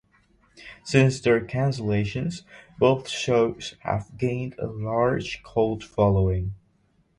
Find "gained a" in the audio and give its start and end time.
4.17-4.65